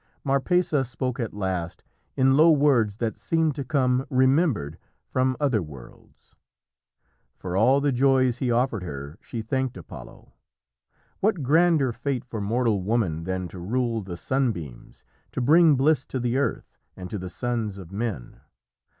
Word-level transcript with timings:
Marpessa 0.23 0.83
spoke 0.83 1.19
at 1.19 1.31
last, 1.35 1.83
in 2.17 2.35
low 2.35 2.49
words 2.49 2.97
that 2.97 3.19
seemed 3.19 3.53
to 3.53 3.63
come 3.63 4.07
"remembered 4.09 4.79
from 5.05 5.37
other 5.39 5.61
worlds." 5.61 6.33
For 7.37 7.55
all 7.55 7.79
the 7.81 7.91
joys 7.91 8.39
he 8.39 8.49
offered 8.49 8.81
her 8.81 9.19
she 9.21 9.43
thanked 9.43 9.77
Apollo. 9.77 10.33
What 11.19 11.43
grander 11.43 11.91
fate 11.93 12.25
for 12.25 12.41
mortal 12.41 12.81
woman 12.81 13.25
than 13.25 13.47
to 13.49 13.59
rule 13.59 14.01
the 14.01 14.17
sunbeams 14.17 15.03
to 15.33 15.39
bring 15.39 15.75
bliss 15.75 16.03
to 16.07 16.19
the 16.19 16.35
earth 16.35 16.75
and 16.95 17.07
to 17.11 17.19
the 17.19 17.29
sons 17.29 17.77
of 17.77 17.91
men? 17.91 18.41